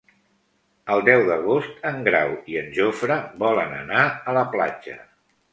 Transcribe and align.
El 0.93 1.03
deu 1.09 1.25
d'agost 1.27 1.85
en 1.91 2.01
Grau 2.09 2.33
i 2.55 2.59
en 2.63 2.73
Jofre 2.79 3.19
volen 3.45 3.79
anar 3.85 4.11
a 4.33 4.37
la 4.39 4.49
platja. 4.57 4.99